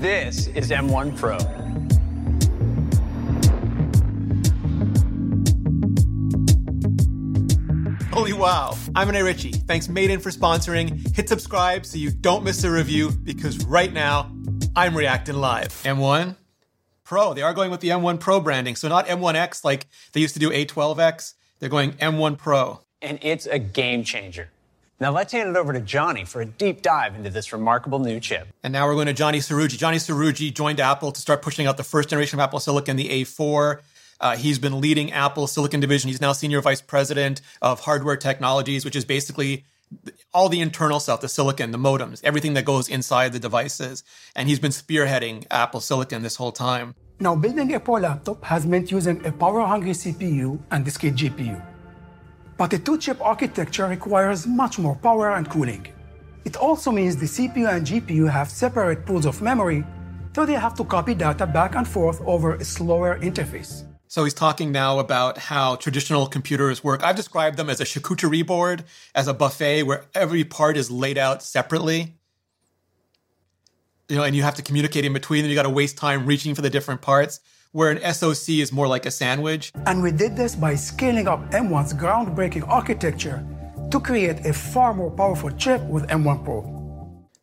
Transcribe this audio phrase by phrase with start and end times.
[0.00, 1.36] This is M1 Pro.
[8.10, 8.78] Holy wow.
[8.94, 9.52] I'm Rene Ritchie.
[9.52, 11.14] Thanks Made for sponsoring.
[11.14, 14.34] Hit subscribe so you don't miss a review because right now
[14.74, 15.68] I'm reacting live.
[15.84, 16.36] M1
[17.04, 17.34] Pro.
[17.34, 18.76] They are going with the M1 Pro branding.
[18.76, 21.34] So not M1X like they used to do A12X.
[21.58, 22.80] They're going M1 Pro.
[23.02, 24.48] And it's a game changer.
[25.00, 28.20] Now let's hand it over to Johnny for a deep dive into this remarkable new
[28.20, 28.48] chip.
[28.62, 29.78] And now we're going to Johnny Srouji.
[29.78, 33.08] Johnny Srouji joined Apple to start pushing out the first generation of Apple Silicon, the
[33.08, 33.80] A4.
[34.20, 36.08] Uh, he's been leading Apple Silicon division.
[36.08, 39.64] He's now senior vice president of hardware technologies, which is basically
[40.34, 44.04] all the internal stuff, the silicon, the modems, everything that goes inside the devices.
[44.36, 46.94] And he's been spearheading Apple Silicon this whole time.
[47.20, 51.69] Now, building a Pro laptop has meant using a power-hungry CPU and discrete GPU.
[52.60, 55.86] But a two-chip architecture requires much more power and cooling.
[56.44, 59.82] It also means the CPU and GPU have separate pools of memory,
[60.34, 63.86] so they have to copy data back and forth over a slower interface.
[64.08, 67.02] So he's talking now about how traditional computers work.
[67.02, 71.16] I've described them as a charcuterie board, as a buffet where every part is laid
[71.16, 72.19] out separately.
[74.10, 75.50] You know, and you have to communicate in between them.
[75.50, 77.38] You got to waste time reaching for the different parts.
[77.70, 79.70] Where an SoC is more like a sandwich.
[79.86, 83.46] And we did this by scaling up M1's groundbreaking architecture
[83.88, 86.64] to create a far more powerful chip with M1 Pro.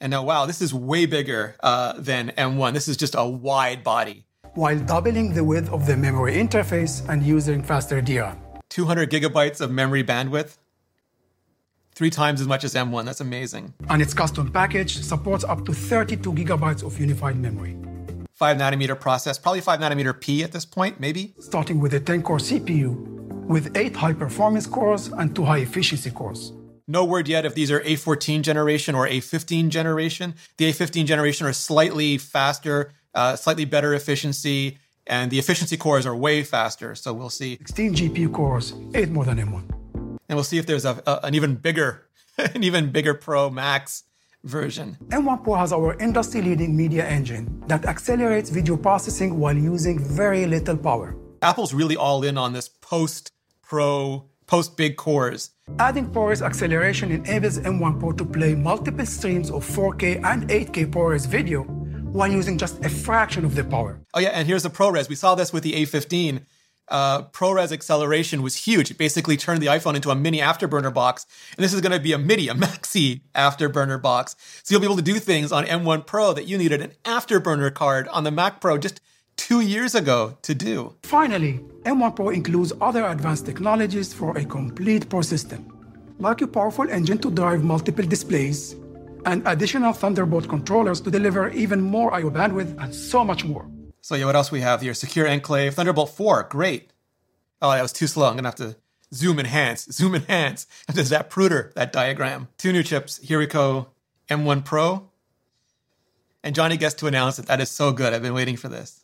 [0.01, 2.73] And now, wow, this is way bigger uh, than M1.
[2.73, 7.23] This is just a wide body while doubling the width of the memory interface and
[7.23, 8.37] using faster DRAM.
[8.69, 10.57] 200 gigabytes of memory bandwidth.
[11.97, 13.05] Three times as much as M1.
[13.05, 13.73] That's amazing.
[13.89, 17.75] And its custom package supports up to 32 gigabytes of unified memory.
[18.33, 21.33] 5 nanometer process, probably 5 nanometer P at this point, maybe?
[21.39, 22.93] Starting with a 10 core CPU
[23.47, 26.53] with 8 high performance cores and 2 high efficiency cores.
[26.87, 30.35] No word yet if these are A14 generation or A15 generation.
[30.57, 36.15] The A15 generation are slightly faster, uh, slightly better efficiency, and the efficiency cores are
[36.15, 36.93] way faster.
[36.93, 37.57] So we'll see.
[37.57, 39.77] 16 GPU cores, eight more than M1.
[40.30, 42.08] And we'll see if there's a, a, an even bigger,
[42.38, 44.04] an even bigger Pro Max
[44.43, 44.98] version.
[45.10, 50.77] M1 Pro has our industry-leading media engine that accelerates video processing while using very little
[50.77, 51.16] power.
[51.42, 55.52] Apple's really all in on this post Pro, post big cores.
[55.80, 61.27] Adding ProRes acceleration enables M1 Pro to play multiple streams of 4K and 8K ProRes
[61.27, 63.99] video while using just a fraction of the power.
[64.14, 65.10] Oh yeah, and here's the ProRes.
[65.10, 66.45] We saw this with the A15.
[66.89, 68.92] Uh, ProRes acceleration was huge.
[68.92, 71.25] It basically turned the iPhone into a mini afterburner box,
[71.55, 74.36] and this is going to be a mini, a maxi afterburner box.
[74.64, 77.73] So you'll be able to do things on M1 Pro that you needed an afterburner
[77.73, 79.02] card on the Mac Pro just
[79.36, 80.95] two years ago to do.
[81.03, 85.71] Finally, M1 Pro includes other advanced technologies for a complete Pro system,
[86.19, 88.75] like a powerful engine to drive multiple displays,
[89.25, 93.69] and additional Thunderbolt controllers to deliver even more I/O bandwidth and so much more.
[94.07, 94.93] So yeah, what else we have here?
[94.93, 96.91] Secure Enclave, Thunderbolt 4, great.
[97.61, 98.29] Oh, that was too slow.
[98.29, 98.77] I'm gonna have to
[99.13, 100.65] zoom enhance, zoom enhance.
[100.87, 102.47] And there's that Pruder, that diagram.
[102.57, 103.87] Two new chips, go,
[104.29, 105.09] M1 Pro.
[106.41, 107.47] And Johnny gets to announce it.
[107.47, 108.13] That is so good.
[108.13, 109.03] I've been waiting for this.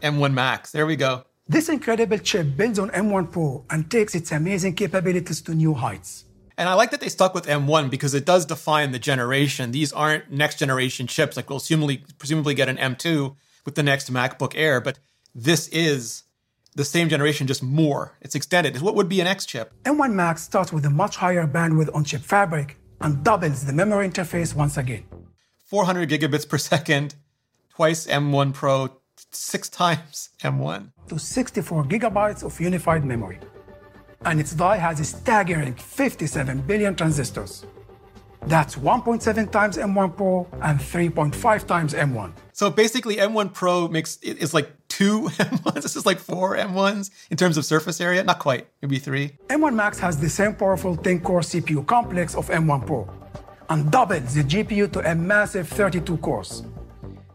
[0.00, 0.70] M1 Max.
[0.70, 1.24] There we go.
[1.48, 6.24] This incredible chip builds on M1 Pro and takes its amazing capabilities to new heights.
[6.56, 9.72] And I like that they stuck with M1 because it does define the generation.
[9.72, 11.36] These aren't next generation chips.
[11.36, 15.00] Like we'll presumably, presumably get an M2 with the next MacBook Air, but
[15.34, 16.22] this is
[16.76, 18.16] the same generation, just more.
[18.20, 18.80] It's extended.
[18.80, 19.72] What would be an X chip?
[19.82, 24.08] M1 Max starts with a much higher bandwidth on chip fabric and doubles the memory
[24.08, 25.04] interface once again.
[25.66, 27.16] 400 gigabits per second,
[27.70, 28.90] twice M1 Pro,
[29.30, 30.90] six times M1.
[31.08, 33.38] To 64 gigabytes of unified memory.
[34.24, 37.66] And its die has a staggering 57 billion transistors.
[38.46, 42.32] That's 1.7 times M1 Pro and 3.5 times M1.
[42.52, 45.82] So basically, M1 Pro makes it's like two M1s.
[45.82, 48.24] This is like four M1s in terms of surface area.
[48.24, 49.38] Not quite, maybe three.
[49.48, 53.08] M1 Max has the same powerful 10 core CPU complex of M1 Pro
[53.68, 56.64] and doubles the GPU to a massive 32 cores.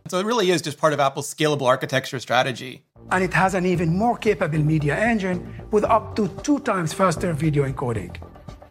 [0.09, 2.83] So it really is just part of Apple's scalable architecture strategy.
[3.11, 7.33] And it has an even more capable media engine with up to two times faster
[7.33, 8.15] video encoding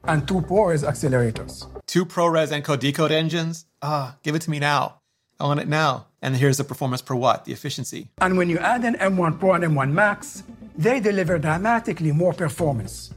[0.04, 1.66] and two ProRes accelerators.
[1.86, 3.66] Two ProRes encode decode engines?
[3.82, 5.00] Ah, give it to me now.
[5.38, 6.06] I want it now.
[6.22, 8.08] And here's the performance per watt, the efficiency.
[8.20, 10.42] And when you add an M1 Pro and M1 Max,
[10.76, 13.12] they deliver dramatically more performance.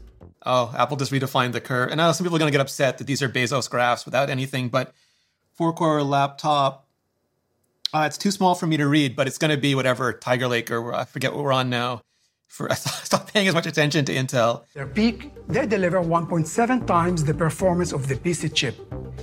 [0.46, 1.90] Oh, Apple just redefined the curve.
[1.90, 4.30] And now some people are going to get upset that these are Bezos graphs without
[4.30, 4.94] anything but
[5.54, 6.88] four core laptop,
[7.94, 10.48] uh, it's too small for me to read, but it's going to be whatever Tiger
[10.48, 12.02] Lake or I forget what we're on now.
[12.48, 14.66] For I stopped paying as much attention to Intel.
[14.74, 18.76] Their peak, they deliver 1.7 times the performance of the PC chip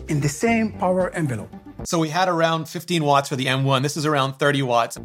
[0.08, 1.50] in the same power envelope.
[1.84, 3.82] So we had around 15 watts for the M1.
[3.82, 4.98] This is around 30 watts.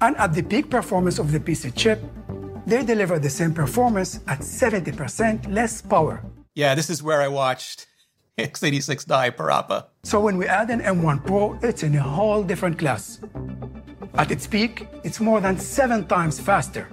[0.00, 2.02] And at the peak performance of the PC chip,
[2.66, 6.22] they deliver the same performance at 70% less power.
[6.54, 7.86] Yeah, this is where I watched
[8.38, 9.86] x86 die Parappa.
[10.02, 13.20] So when we add an M1 Pro, it's in a whole different class.
[14.14, 16.88] At its peak, it's more than seven times faster.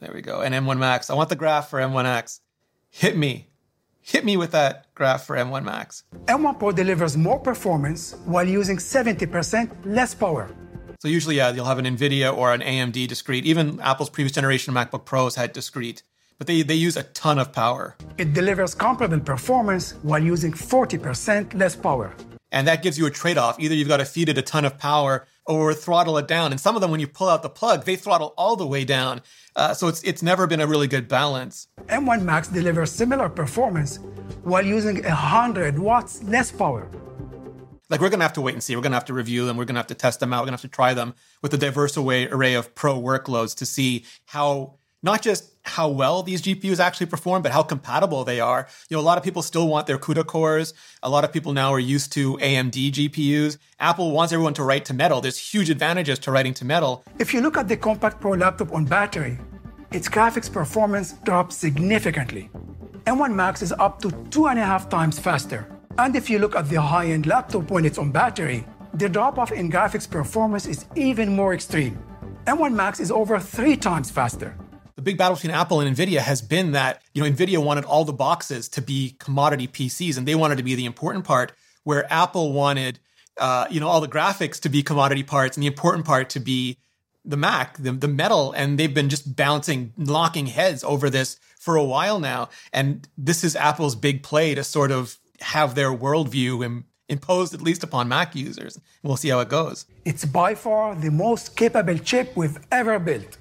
[0.00, 0.42] There we go.
[0.42, 1.08] And M1 Max.
[1.08, 2.40] I want the graph for M1X.
[2.90, 3.48] Hit me.
[4.02, 6.04] Hit me with that graph for M1 Max.
[6.26, 10.48] M1 Pro delivers more performance while using 70% less power.
[11.00, 13.44] So usually, yeah, you'll have an NVIDIA or an AMD discrete.
[13.46, 16.02] Even Apple's previous generation MacBook Pros had discrete,
[16.38, 17.96] but they, they use a ton of power.
[18.18, 22.14] It delivers comparable performance while using 40% less power.
[22.52, 23.58] And that gives you a trade off.
[23.58, 26.52] Either you've got to feed it a ton of power or throttle it down.
[26.52, 28.84] And some of them, when you pull out the plug, they throttle all the way
[28.84, 29.22] down.
[29.54, 31.68] Uh, so it's, it's never been a really good balance.
[31.86, 33.98] M1 Max delivers similar performance
[34.42, 36.88] while using 100 watts less power.
[37.88, 38.74] Like we're going to have to wait and see.
[38.74, 39.56] We're going to have to review them.
[39.56, 40.40] We're going to have to test them out.
[40.40, 43.54] We're going to have to try them with a diverse array, array of pro workloads
[43.56, 48.40] to see how not just how well these GPUs actually perform, but how compatible they
[48.40, 48.66] are.
[48.88, 50.74] You know, a lot of people still want their CUDA cores.
[51.02, 53.56] A lot of people now are used to AMD GPUs.
[53.78, 55.20] Apple wants everyone to write to metal.
[55.20, 57.04] There's huge advantages to writing to metal.
[57.18, 59.38] If you look at the Compact Pro laptop on battery,
[59.92, 62.50] its graphics performance drops significantly.
[63.06, 65.68] M1 Max is up to two and a half times faster.
[65.98, 69.38] And if you look at the high end laptop when it's on battery, the drop
[69.38, 71.96] off in graphics performance is even more extreme.
[72.46, 74.56] M1 Max is over three times faster.
[74.96, 78.06] The big battle between Apple and Nvidia has been that, you know, Nvidia wanted all
[78.06, 81.52] the boxes to be commodity PCs and they wanted to be the important part,
[81.84, 82.98] where Apple wanted,
[83.38, 86.40] uh, you know, all the graphics to be commodity parts and the important part to
[86.40, 86.78] be
[87.26, 88.52] the Mac, the, the metal.
[88.52, 92.48] And they've been just bouncing, locking heads over this for a while now.
[92.72, 97.60] And this is Apple's big play to sort of have their worldview Im- imposed at
[97.60, 98.80] least upon Mac users.
[99.02, 99.84] We'll see how it goes.
[100.06, 103.36] It's by far the most capable chip we've ever built.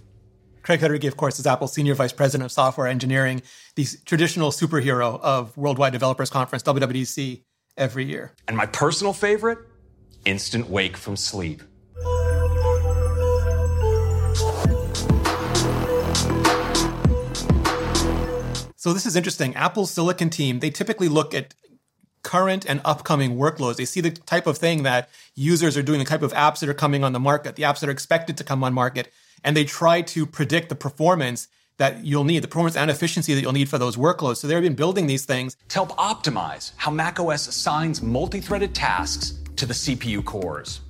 [0.66, 3.44] Craig Federighi, of course, is Apple's Senior Vice President of Software Engineering,
[3.76, 7.44] the traditional superhero of Worldwide Developers Conference, WWDC,
[7.78, 8.34] every year.
[8.48, 9.60] And my personal favorite,
[10.26, 11.62] instant wake from sleep.
[18.76, 19.54] So this is interesting.
[19.54, 21.54] Apple's Silicon team, they typically look at
[22.24, 23.76] current and upcoming workloads.
[23.76, 26.70] They see the type of thing that users are doing, the type of apps that
[26.70, 29.12] are coming on the market, the apps that are expected to come on market,
[29.46, 31.48] and they try to predict the performance
[31.78, 34.38] that you'll need, the performance and efficiency that you'll need for those workloads.
[34.38, 39.66] So they've been building these things to help optimize how macOS assigns multi-threaded tasks to
[39.66, 40.82] the CPU cores.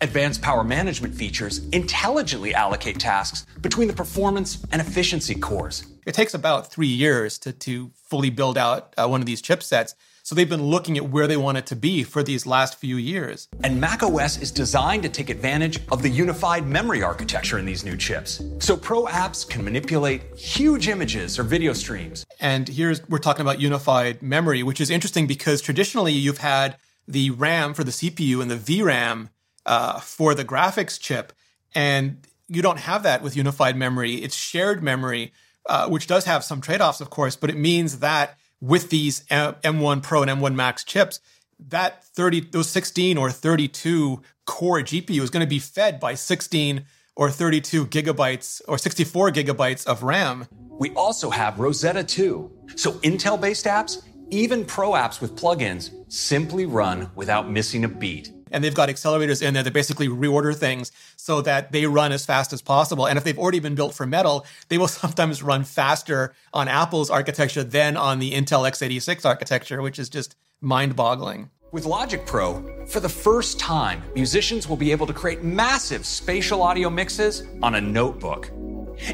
[0.00, 5.84] Advanced power management features intelligently allocate tasks between the performance and efficiency cores.
[6.06, 9.94] It takes about three years to, to fully build out uh, one of these chipsets.
[10.24, 12.96] So they've been looking at where they want it to be for these last few
[12.96, 13.46] years.
[13.62, 17.94] And macOS is designed to take advantage of the unified memory architecture in these new
[17.94, 18.42] chips.
[18.58, 22.24] So pro apps can manipulate huge images or video streams.
[22.40, 27.28] And here's we're talking about unified memory, which is interesting because traditionally you've had the
[27.28, 29.28] RAM for the CPU and the VRAM
[29.66, 31.34] uh, for the graphics chip.
[31.74, 34.14] And you don't have that with unified memory.
[34.14, 35.34] It's shared memory,
[35.66, 39.20] uh, which does have some trade offs, of course, but it means that with these
[39.26, 41.20] M1 Pro and M1 Max chips,
[41.68, 46.86] that 30, those 16 or 32 core GPU is going to be fed by 16
[47.14, 50.46] or 32 gigabytes or 64 gigabytes of RAM.
[50.78, 52.50] We also have Rosetta 2.
[52.76, 58.32] So Intel based apps, even pro apps with plugins, simply run without missing a beat
[58.54, 62.24] and they've got accelerators in there that basically reorder things so that they run as
[62.24, 63.06] fast as possible.
[63.06, 67.10] And if they've already been built for metal, they will sometimes run faster on Apple's
[67.10, 71.50] architecture than on the Intel x86 architecture, which is just mind boggling.
[71.72, 76.62] With Logic Pro, for the first time, musicians will be able to create massive spatial
[76.62, 78.50] audio mixes on a notebook.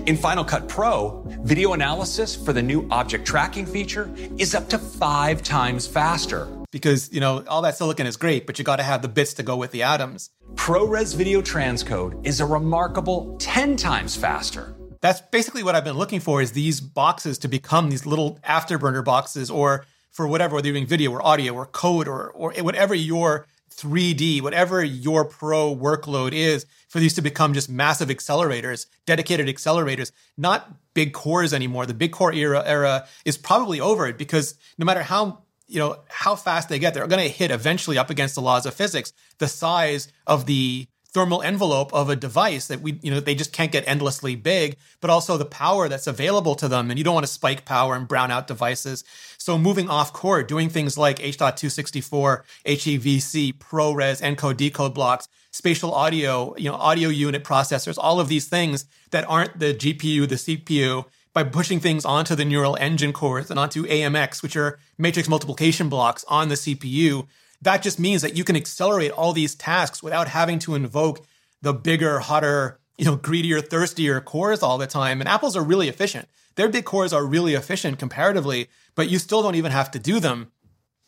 [0.04, 4.78] In Final Cut Pro, video analysis for the new object tracking feature is up to
[4.78, 8.83] five times faster because you know all that silicon is great, but you got to
[8.83, 10.31] have the bits to go with the atoms.
[10.55, 14.77] ProRes video transcode is a remarkable 10 times faster.
[15.00, 19.05] That's basically what I've been looking for is these boxes to become these little afterburner
[19.05, 22.95] boxes or for whatever, whether you're doing video or audio or code or, or whatever
[22.95, 29.47] your 3D, whatever your pro workload is, for these to become just massive accelerators, dedicated
[29.47, 31.87] accelerators, not big cores anymore.
[31.87, 36.35] The big core era era is probably over because no matter how you know how
[36.35, 39.49] fast they get they're going to hit eventually up against the laws of physics the
[39.49, 43.73] size of the thermal envelope of a device that we, you know, they just can't
[43.73, 46.91] get endlessly big, but also the power that's available to them.
[46.91, 49.05] And you don't want to spike power and brown out devices.
[49.39, 56.55] So moving off core, doing things like H.264, HEVC, ProRes, encode decode blocks, spatial audio,
[56.57, 61.05] you know, audio unit processors, all of these things that aren't the GPU, the CPU,
[61.33, 65.89] by pushing things onto the neural engine cores and onto AMX, which are matrix multiplication
[65.89, 67.27] blocks on the CPU,
[67.63, 71.25] that just means that you can accelerate all these tasks without having to invoke
[71.63, 75.21] the bigger, hotter, you know, greedier, thirstier cores all the time.
[75.21, 76.29] And Apple's are really efficient.
[76.57, 80.21] Their big cores are really efficient comparatively, but you still don't even have to do
[80.21, 80.51] them.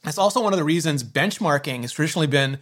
[0.05, 2.59] That's also one of the reasons benchmarking has traditionally been,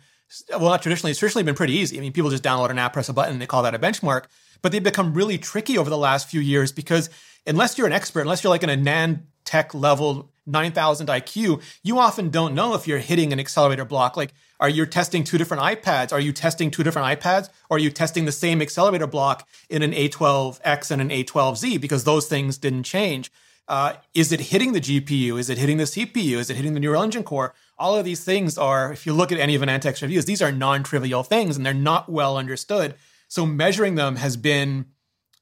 [0.50, 1.98] well, not traditionally, it's traditionally been pretty easy.
[1.98, 3.78] I mean, people just download an app, press a button, and they call that a
[3.78, 4.24] benchmark.
[4.62, 7.08] But they've become really tricky over the last few years because
[7.46, 11.98] unless you're an expert, unless you're like in a NAND tech level 9000 IQ, you
[11.98, 14.16] often don't know if you're hitting an accelerator block.
[14.16, 16.12] Like, are you testing two different iPads?
[16.12, 17.48] Are you testing two different iPads?
[17.68, 21.80] Or are you testing the same accelerator block in an A12X and an A12Z?
[21.80, 23.30] Because those things didn't change.
[23.68, 25.38] Uh, is it hitting the GPU?
[25.38, 26.38] Is it hitting the CPU?
[26.38, 27.54] Is it hitting the neural engine core?
[27.78, 30.50] All of these things are, if you look at any of AnandTech's reviews, these are
[30.50, 32.96] non trivial things and they're not well understood.
[33.28, 34.86] So measuring them has been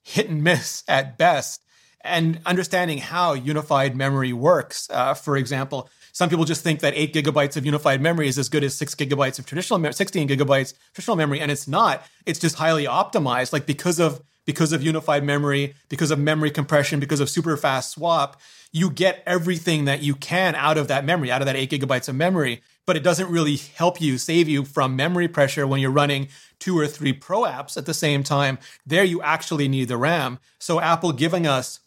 [0.05, 1.63] hit and miss at best
[2.03, 4.89] and understanding how unified memory works.
[4.91, 8.49] Uh, for example, some people just think that eight gigabytes of unified memory is as
[8.49, 12.05] good as six gigabytes of traditional, me- 16 gigabytes traditional memory, and it's not.
[12.27, 16.99] It's just highly optimized, like because of because of unified memory, because of memory compression,
[16.99, 18.41] because of super fast swap,
[18.73, 22.09] you get everything that you can out of that memory, out of that eight gigabytes
[22.09, 22.63] of memory.
[22.87, 26.29] But it doesn't really help you, save you from memory pressure when you're running
[26.59, 28.59] two or three pro apps at the same time.
[28.87, 30.39] There, you actually need the RAM.
[30.59, 31.81] So, Apple giving us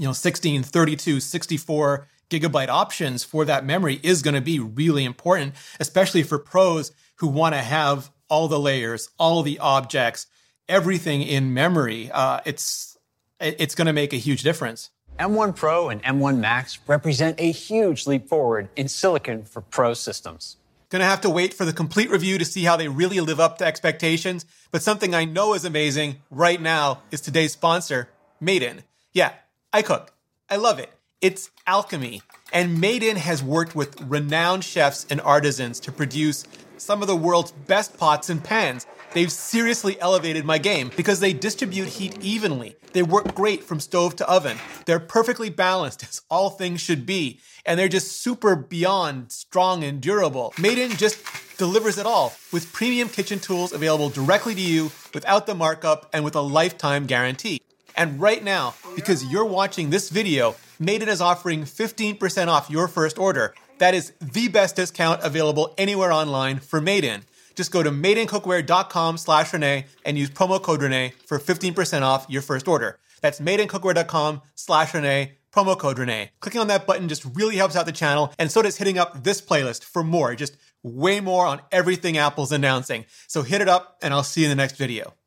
[0.00, 5.04] you know 16 32 64 gigabyte options for that memory is going to be really
[5.04, 10.26] important especially for pros who want to have all the layers all the objects
[10.68, 12.96] everything in memory uh, it's
[13.38, 18.06] it's going to make a huge difference M1 Pro and M1 Max represent a huge
[18.06, 20.56] leap forward in silicon for pro systems.
[20.88, 23.58] Gonna have to wait for the complete review to see how they really live up
[23.58, 24.46] to expectations.
[24.70, 28.08] But something I know is amazing right now is today's sponsor,
[28.40, 28.82] Made In.
[29.12, 29.32] Yeah,
[29.72, 30.12] I cook.
[30.48, 30.90] I love it.
[31.20, 32.22] It's alchemy.
[32.52, 36.44] And Made In has worked with renowned chefs and artisans to produce
[36.76, 38.84] some of the world's best pots and pans.
[39.12, 42.74] They've seriously elevated my game because they distribute heat evenly.
[42.92, 44.58] They work great from stove to oven.
[44.86, 47.38] They're perfectly balanced as all things should be.
[47.64, 50.52] And they're just super beyond strong and durable.
[50.58, 51.22] Made In just
[51.58, 56.24] delivers it all with premium kitchen tools available directly to you without the markup and
[56.24, 57.60] with a lifetime guarantee.
[57.96, 62.88] And right now, because you're watching this video, Made In is offering 15% off your
[62.88, 63.54] first order.
[63.78, 67.22] That is the best discount available anywhere online for Made In.
[67.54, 72.42] Just go to madeincookware.com slash Rene and use promo code Rene for 15% off your
[72.42, 72.98] first order.
[73.20, 76.30] That's madeincookware.com slash Rene, promo code Rene.
[76.40, 79.24] Clicking on that button just really helps out the channel, and so does hitting up
[79.24, 83.04] this playlist for more, just way more on everything Apple's announcing.
[83.26, 85.19] So hit it up, and I'll see you in the next video.